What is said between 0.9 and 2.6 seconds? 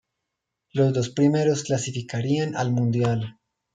dos primeros clasificarían